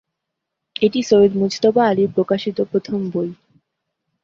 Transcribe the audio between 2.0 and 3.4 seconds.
প্রকাশিত প্রথম বই।